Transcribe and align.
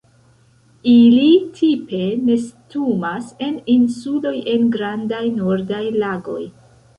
Ili 0.91 1.25
tipe 1.59 1.99
nestumas 2.29 3.27
en 3.49 3.53
insuloj 3.75 4.33
en 4.55 4.67
grandaj 4.79 5.23
nordaj 5.37 5.85
lagoj. 6.07 6.41